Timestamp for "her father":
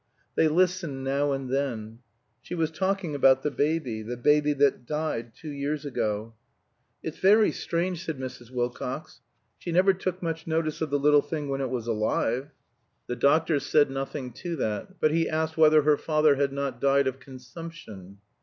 15.83-16.33